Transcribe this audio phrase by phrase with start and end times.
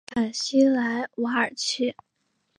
[0.07, 1.95] 坎西莱瓦尔齐。